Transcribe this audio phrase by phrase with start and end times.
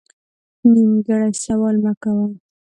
[0.71, 2.27] نیمګړی سوال مه کوه